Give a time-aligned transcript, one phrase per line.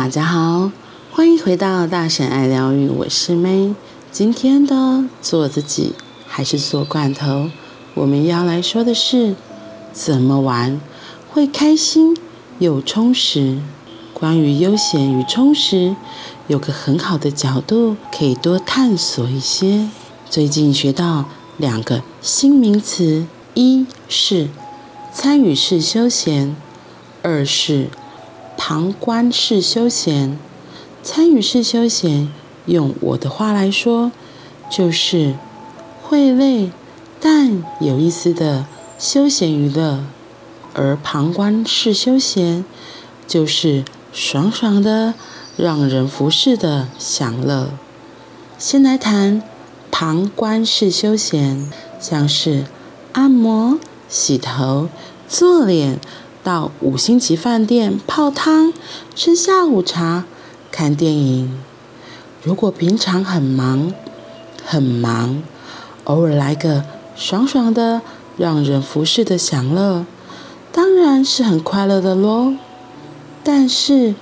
[0.00, 0.72] 大家好，
[1.12, 3.74] 欢迎回到大婶爱疗愈，我是 May。
[4.10, 5.92] 今天的做自己
[6.26, 7.50] 还是做罐头？
[7.92, 9.36] 我们要来说的是
[9.92, 10.80] 怎么玩
[11.28, 12.16] 会开心
[12.58, 13.58] 又充实。
[14.14, 15.94] 关于悠闲与充实，
[16.46, 19.90] 有个很好的角度可以多探索一些。
[20.30, 21.26] 最近学到
[21.58, 24.48] 两个新名词：一是
[25.12, 26.56] 参与式休闲，
[27.20, 27.88] 二是
[28.62, 30.38] 旁观式休闲。
[31.02, 32.30] 参与式休闲，
[32.66, 34.12] 用我的话来说，
[34.70, 35.34] 就是
[36.02, 36.70] 会累
[37.18, 38.66] 但有意思的
[38.98, 40.00] 休闲娱乐；
[40.74, 42.66] 而旁观式休闲，
[43.26, 45.14] 就是爽爽的、
[45.56, 47.70] 让人服侍的享乐。
[48.58, 49.42] 先来谈
[49.90, 52.66] 旁观式休闲，像是
[53.12, 54.90] 按摩、洗头、
[55.26, 55.98] 做脸，
[56.42, 58.72] 到五星级饭店泡汤、
[59.14, 60.24] 吃下午茶。
[60.72, 61.58] 看电影，
[62.44, 63.92] 如果平常很忙，
[64.64, 65.42] 很忙，
[66.04, 66.84] 偶尔来个
[67.16, 68.02] 爽爽的、
[68.36, 70.06] 让人服侍的享乐，
[70.70, 72.54] 当然是很快乐的喽。
[73.42, 74.14] 但是，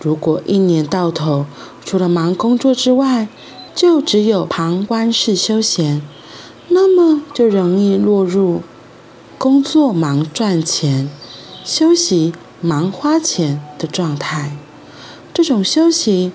[0.00, 1.46] 如果一年到头
[1.82, 3.28] 除了忙工作之外，
[3.74, 6.02] 就只有旁观式休闲，
[6.68, 8.60] 那么就容易落入
[9.38, 11.08] 工作忙赚钱，
[11.64, 14.54] 休息忙花钱的状态。
[15.32, 16.30] 这种休息，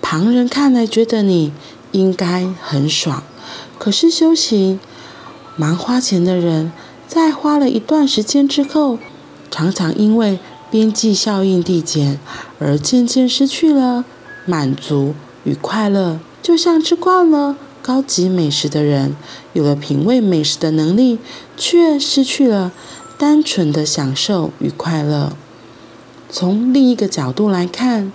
[0.00, 1.52] 旁人看来觉得你
[1.92, 3.22] 应该很爽，
[3.78, 4.78] 可是休息
[5.56, 6.72] 忙花钱的人，
[7.06, 8.98] 在花了一段时间之后，
[9.50, 10.38] 常常因为
[10.70, 12.18] 边际效应递减，
[12.58, 14.06] 而渐渐失去了
[14.46, 16.18] 满足与快乐。
[16.42, 19.14] 就像吃惯了高级美食的人，
[19.52, 21.18] 有了品味美食的能力，
[21.56, 22.72] 却失去了
[23.18, 25.32] 单纯的享受与快乐。
[26.28, 28.12] 从另一个角度来看，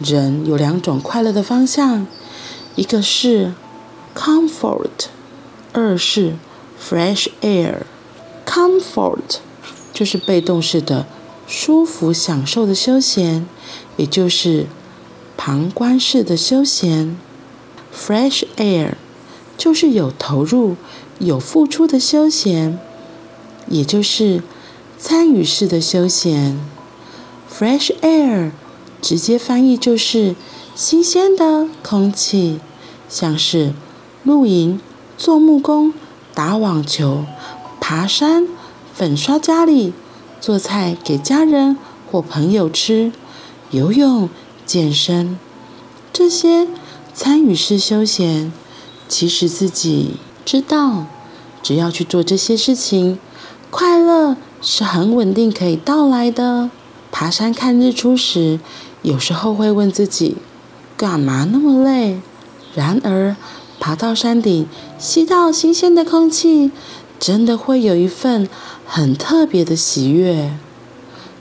[0.00, 2.06] 人有两种快乐的方向，
[2.74, 3.52] 一个是
[4.14, 5.06] comfort，
[5.72, 6.34] 二是
[6.82, 7.82] fresh air。
[8.44, 9.36] comfort
[9.92, 11.06] 就是被动式的
[11.46, 13.46] 舒服享受的休闲，
[13.96, 14.66] 也就是
[15.36, 17.16] 旁观式的休闲。
[17.94, 18.94] fresh air
[19.56, 20.76] 就是有投入、
[21.18, 22.78] 有付出的休闲，
[23.68, 24.42] 也就是
[24.98, 26.58] 参与式的休闲。
[27.50, 28.50] Fresh air，
[29.00, 30.34] 直接翻译就是
[30.74, 32.60] 新鲜的空气，
[33.08, 33.74] 像是
[34.24, 34.80] 露营、
[35.18, 35.92] 做木工、
[36.34, 37.24] 打网球、
[37.80, 38.48] 爬山、
[38.94, 39.92] 粉刷家里、
[40.40, 41.76] 做菜给家人
[42.10, 43.12] 或朋友吃、
[43.70, 44.28] 游泳、
[44.64, 45.38] 健身，
[46.12, 46.66] 这些
[47.12, 48.50] 参与式休闲，
[49.08, 51.06] 其实自己知道，
[51.62, 53.18] 只要去做这些事情，
[53.72, 56.68] 快乐是很稳定可以到来的。
[57.10, 58.60] 爬山看日出时，
[59.00, 60.36] 有时候会问自己：
[60.94, 62.20] 干嘛那么累？
[62.74, 63.34] 然而，
[63.80, 64.66] 爬到山顶，
[64.98, 66.70] 吸到新鲜的空气，
[67.18, 68.46] 真的会有一份
[68.84, 70.52] 很特别的喜悦。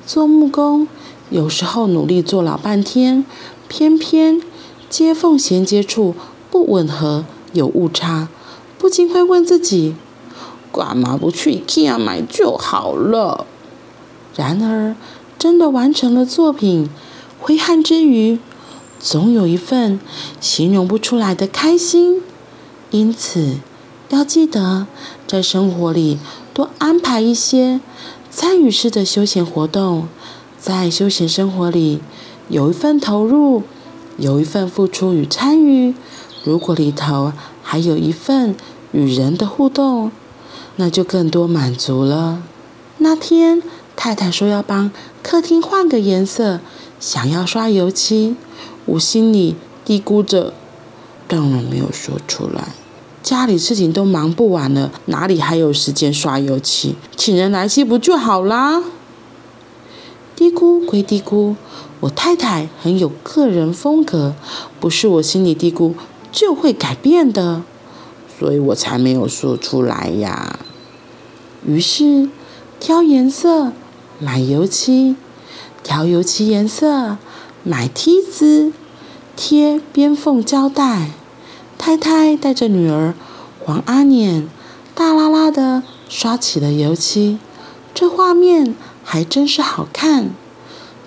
[0.08, 0.88] 做木工，
[1.30, 3.26] 有时候努力做老半天，
[3.68, 4.42] 偏偏
[4.90, 6.16] 接缝衔接处
[6.50, 8.30] 不吻合，有误差，
[8.78, 9.96] 不禁会问自己：
[10.72, 13.46] 干嘛不去 IKEA 买就好了？
[14.36, 14.96] 然而，
[15.38, 16.90] 真的完成了作品，
[17.40, 18.40] 挥汗之余，
[19.00, 20.00] 总有一份
[20.40, 22.22] 形容不出来的开心。
[22.92, 23.58] 因此，
[24.10, 24.88] 要记得
[25.28, 26.20] 在生活里
[26.54, 27.80] 多安排一些
[28.30, 30.08] 参与式的休闲活动，
[30.58, 32.00] 在休闲生活里
[32.48, 33.64] 有一份投入，
[34.18, 35.94] 有一份付出与参与。
[36.44, 38.56] 如果里头还有一份
[38.92, 40.12] 与人的互动，
[40.82, 42.42] 那就更多满足了。
[42.98, 43.62] 那天。
[43.94, 44.90] 太太说要帮
[45.22, 46.60] 客厅换个颜色，
[47.00, 48.36] 想要刷油漆。
[48.86, 49.56] 我心里
[49.86, 50.54] 嘀咕着，
[51.28, 52.70] 当然没有说出来。
[53.22, 56.96] 家里事情都忙不完了，哪里还有时间刷油漆？
[57.16, 58.82] 请人来漆不就好啦？
[60.36, 61.56] 嘀咕归嘀咕，
[62.00, 64.34] 我太太很有个人风格，
[64.80, 65.94] 不是我心里嘀咕
[66.32, 67.62] 就会改变的，
[68.40, 70.58] 所以我才没有说出来呀。
[71.66, 72.30] 于是
[72.80, 73.72] 挑颜色。
[74.24, 75.16] 买油漆，
[75.82, 77.18] 调油漆颜色，
[77.64, 78.72] 买梯子，
[79.36, 81.10] 贴边缝胶带。
[81.76, 83.16] 太太带着女儿
[83.60, 84.48] 黄阿念，
[84.94, 87.40] 大啦啦的刷起了油漆。
[87.96, 90.30] 这画面还真是好看。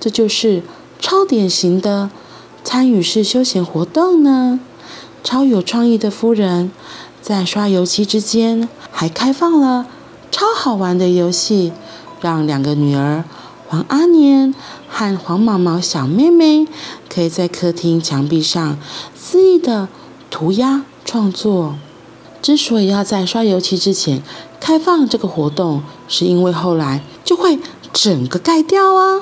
[0.01, 0.65] 这就是
[0.99, 2.11] 超典型的
[2.65, 4.59] 参与式休闲活动呢。
[5.23, 6.73] 超有创意的夫人，
[7.23, 9.87] 在刷油漆之间还开放了
[10.35, 11.73] 超好玩的游戏。
[12.21, 13.23] 让两个女儿
[13.69, 14.55] 黄阿年
[14.89, 16.67] 和黄毛毛小妹妹
[17.07, 18.79] 可以在客厅墙壁上
[19.15, 19.89] 肆意的
[20.31, 21.77] 涂鸦创作。
[22.41, 24.23] 之所以要在刷油漆之前
[24.59, 27.59] 开放这个活动，是因为后来就会
[27.93, 29.21] 整个盖掉啊。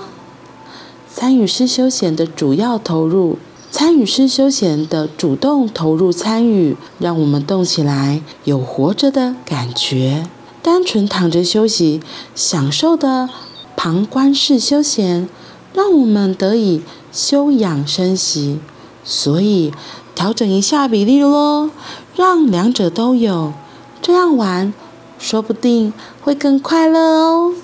[1.12, 3.36] 参与式休闲的主要投入，
[3.72, 10.28] 参与式休闲的主动投入参与，让我们动起来，有活着的感觉。
[10.62, 12.00] 单纯躺着休息，
[12.36, 13.28] 享受的
[13.76, 15.28] 旁观式休闲，
[15.74, 18.60] 让我们得以休养生息。
[19.04, 19.72] 所以
[20.14, 21.70] 调整一下比例喽，
[22.14, 23.52] 让两者都有，
[24.00, 24.72] 这样玩
[25.18, 27.54] 说不定会更快乐哦。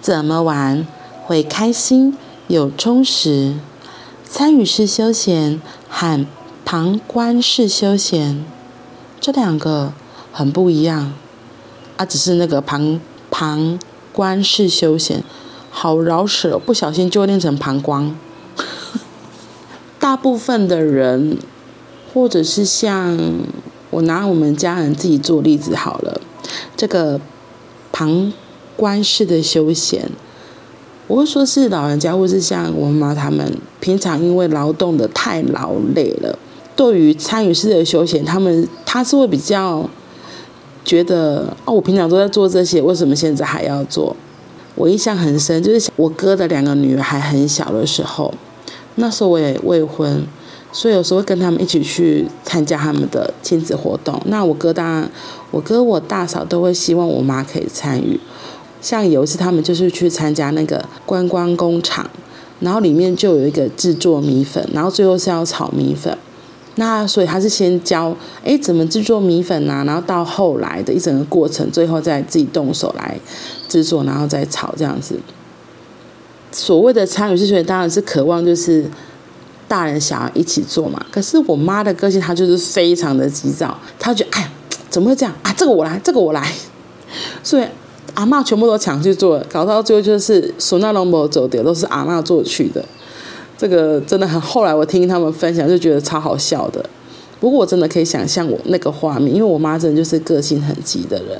[0.00, 0.86] 怎么玩
[1.24, 2.16] 会开心
[2.46, 3.56] 又充实？
[4.24, 6.24] 参与式休闲和
[6.64, 8.44] 旁观式休闲。
[9.20, 9.92] 这两个
[10.32, 11.12] 很不一样
[11.98, 12.98] 啊，只是那个旁
[13.30, 13.78] 旁
[14.12, 15.22] 观式休闲，
[15.70, 18.16] 好饶舌，不小心就会念成膀胱。
[19.98, 21.36] 大部分的人，
[22.14, 23.18] 或者是像
[23.90, 26.18] 我拿我们家人自己做例子好了，
[26.74, 27.20] 这个
[27.92, 28.32] 旁
[28.76, 30.10] 观式的休闲，
[31.06, 36.38] 我会说是老人家，或是像我妈他们，平常因为劳动的太劳累了。
[36.80, 39.86] 对于参与式的休闲，他们他是会比较
[40.82, 44.16] 觉得哦，我平常都在做这些，为什么现在还要做？
[44.76, 48.32] 我印象很深，就是我哥的两个女儿还很小的时候，
[48.94, 50.24] 那时候我也未婚，
[50.72, 54.18] 所以有时候会跟他们一起去参加他们的亲子活动。
[54.24, 55.10] 那我哥当然，
[55.50, 58.18] 我哥我大嫂都会希望我妈可以参与。
[58.80, 62.08] 像有一次他们就是去参加那个观光工厂，
[62.60, 66.16] 然后里面就有一个制作米粉，然后最后是要炒米粉。
[66.80, 73.20] 那所以他是先教，哎，怎么制作米粉啊，然后到后来的一整个过程，最后再自己动手来
[73.68, 75.20] 制作，然后再炒这样子。
[76.50, 78.86] 所谓的参与式休闲，当然是渴望就是
[79.68, 81.04] 大人小孩一起做嘛。
[81.12, 84.50] 可是我妈的个性，她就是非常的急躁，她觉得哎呀，
[84.88, 85.52] 怎么会这样啊？
[85.54, 86.50] 这个我来，这个我来。
[87.42, 87.64] 所以
[88.14, 92.82] 阿嬷全部都抢去做，搞到最后就是孙那龙没走掉，都是阿嬷做去的。
[93.60, 96.82] 这个真的很，后来我听他们分享就觉得超好笑的。
[97.38, 101.38] 不过我真的可以想象我那个画面，因为我妈真的就是个性很急的人。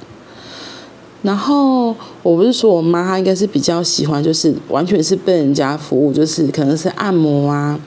[1.22, 7.80] 然后我不是说我妈，她应该是比较喜欢，就是完全是被人家服务，就是可能是按摩啊，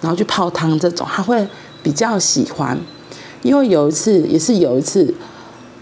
[0.00, 1.46] 然后去泡汤这种，她会
[1.80, 2.76] 比较喜欢。
[3.42, 5.14] 因为有一次也是有一次，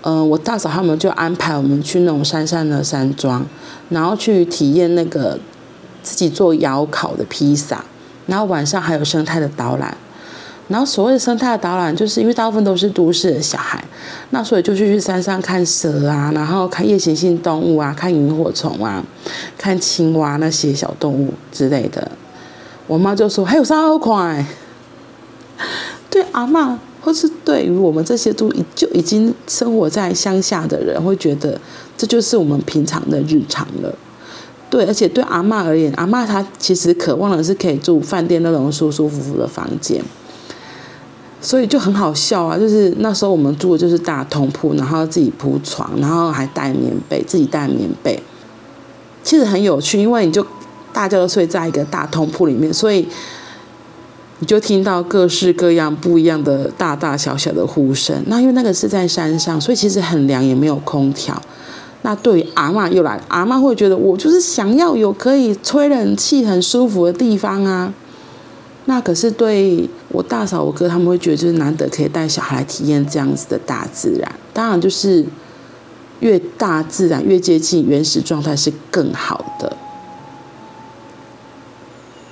[0.02, 3.46] 嗯、我大嫂他们就安排我们去那种山上的山庄，
[3.88, 5.40] 然后去体验那个。
[6.06, 7.84] 自己做窑烤的披萨，
[8.26, 9.96] 然后晚上还有生态的导览，
[10.68, 13.84] 然后所谓的生态的导览，就是因为大部分都是都市的小孩，
[14.30, 19.02] 那所以就去去山上看蛇啊，然后看夜行性动物啊，看萤火虫啊，
[19.58, 22.08] 看青蛙那些小动物之类的。
[22.86, 24.46] 我妈就说还有啥好看？
[26.08, 31.60] 对阿嬷，或是对于我们这些都就已经生活在乡下的人，会觉得
[31.98, 33.92] 这就是我们平常的日常了。
[34.68, 40.02] 对，而且对阿妈而言，阿妈她其实渴望的是可以住饭店那种舒舒服服的房间，
[41.40, 42.58] 所以就很好笑啊。
[42.58, 48.20] 就是那时候我们住的就是大通铺，然后自己铺床，然后还带棉被，自己带棉被，
[49.22, 50.44] 其实很有趣，因为你就
[50.92, 53.06] 大家都睡在一个大通铺里面，所以
[54.40, 58.20] 你就听到各式各样不一样的大大小小的呼声。
[58.26, 61.40] 那因为那个是在山上，所以其实很凉，也没有空调。
[62.06, 67.92] 那对于阿嬷又来，阿嬷会觉得我就是想要有可以吹冷气很舒服的地方啊。
[68.84, 74.32] 那可是对我大嫂、我哥他们会觉得就是难得可以带小孩来体验这样子的大自然。
[74.52, 75.26] 当然就是
[76.20, 79.76] 越大自然越接近原始状态是更好的。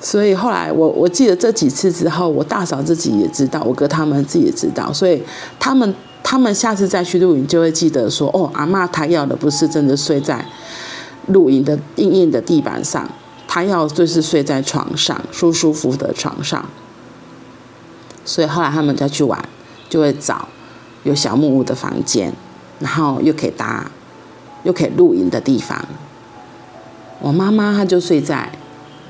[0.00, 5.20] 所以后来我我记得这几次之后，我大嫂自己也知道，我哥他们自己也知道，所以
[5.58, 5.92] 他们。
[6.24, 10.44] 他们下次再去露营，就会记得说：“哦，阿嬷她要的不是真的睡在
[11.26, 13.08] 露营的硬硬的地板上，
[13.46, 16.64] 她要就是睡在床上，舒舒服服的床上。”
[18.24, 19.38] 所以后来他们再去玩，
[19.90, 20.48] 就会找
[21.02, 22.32] 有小木屋的房间，
[22.80, 23.90] 然后又可以搭，
[24.62, 25.86] 又可以露营的地方。
[27.20, 28.50] 我妈妈她就睡在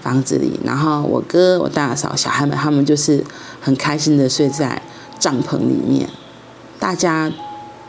[0.02, 3.24] 房子里，然后我哥、我大嫂、小孩们他们就是
[3.60, 4.82] 很开心的睡在
[5.20, 6.08] 帐篷里面。
[6.84, 7.32] 大家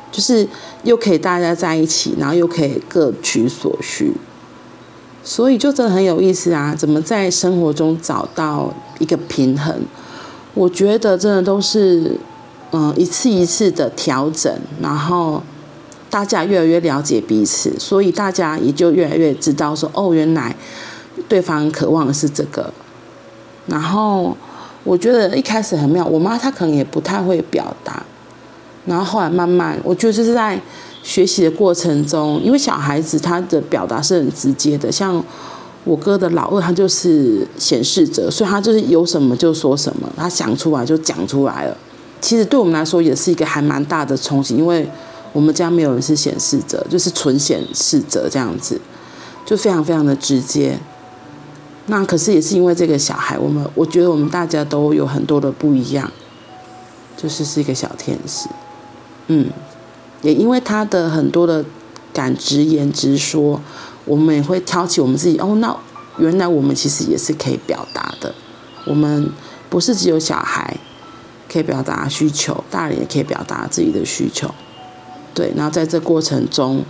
[0.10, 0.48] 就是
[0.84, 4.14] 又可以大家在一起，然后又可以各取所需，
[5.22, 6.74] 所以就真的很有意思啊！
[6.74, 9.82] 怎么在生活中找到一个平衡？
[10.54, 12.16] 我觉得真的都是
[12.72, 14.50] 嗯一次一次的调整，
[14.82, 15.44] 然后
[16.10, 20.56] 大家越来越了解彼此，所以大家也就越来越知道说，哦，原来
[21.28, 22.72] 对方渴望的是这个。
[23.68, 24.38] 然后
[24.86, 28.06] 我觉得一开始很妙，我妈她可能也不太会表达，
[28.86, 30.60] 然后后来慢慢，我觉得就是在
[31.04, 35.24] 学习的过程中，因为小孩子他的表达是很直接的，像
[35.84, 41.78] 我哥的老二，他就是显示者，所以他就是有什么就说什么，他想出来就讲出来了。
[42.22, 44.90] 其实对我们来说也是一个还蛮大的冲击，因为。
[45.34, 48.80] 我们家没有人是显示者，就是纯显示者这样子，
[49.46, 50.80] 就非常非常的直接。
[51.88, 56.10] 那可是也是因为这个小孩，我们我觉得我们大家都有很多的不一样，
[57.18, 58.48] 就是是一个小天使。
[59.28, 59.50] 嗯，
[60.22, 61.64] 也因为他的很多的
[62.14, 63.62] 敢直言直说，
[64.06, 65.38] 我们也会挑起我们自己。
[65.40, 65.76] 哦，那
[66.18, 68.34] 原来我们其实也是可以表达的。
[68.86, 69.30] 我们
[69.70, 70.78] 不是只有小孩
[71.52, 74.54] 可以表达需求，大人也可以表达自己的需求。
[75.34, 76.86] 对，然后在这过程中，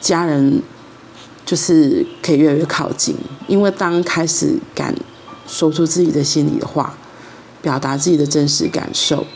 [0.00, 0.62] 家人
[1.44, 3.16] 就是可以越来越靠近，
[3.48, 4.94] 因为当开始敢
[5.48, 6.96] 说出自己的心里的话，
[7.62, 9.26] 表达自己的真实感受，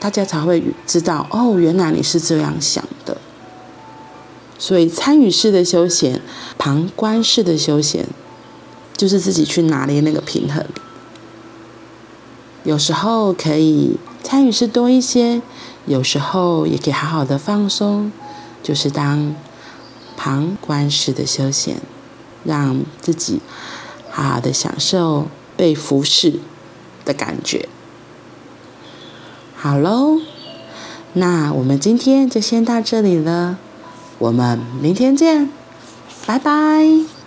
[0.00, 3.18] 大家才会知道哦，原来你是这样想的。
[4.58, 6.20] 所以参与式的休闲，
[6.58, 8.08] 旁观式的休闲，
[8.96, 10.64] 就是自己去拿捏那个平衡。
[12.64, 15.40] 有时候可以参与式多一些。
[15.86, 18.12] 有时候也可以好好的放松，
[18.62, 19.34] 就是当
[20.16, 21.80] 旁观式的休闲，
[22.44, 23.40] 让自己
[24.10, 25.26] 好好的享受
[25.56, 26.38] 被服侍
[27.04, 27.66] 的感觉。
[29.62, 30.18] 好喽，
[31.12, 33.58] 那我们今天就先到这里了，
[34.18, 35.50] 我们明天见，
[36.24, 37.19] 拜拜。